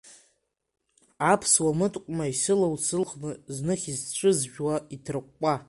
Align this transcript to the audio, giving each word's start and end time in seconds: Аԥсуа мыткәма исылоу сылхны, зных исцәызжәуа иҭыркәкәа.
Аԥсуа 1.31 1.71
мыткәма 1.79 2.25
исылоу 2.33 2.75
сылхны, 2.85 3.31
зных 3.55 3.81
исцәызжәуа 3.91 4.75
иҭыркәкәа. 4.95 5.53